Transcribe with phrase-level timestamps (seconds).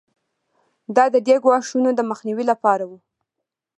[0.95, 2.97] دا د دې ګواښونو د مخنیوي لپاره وو.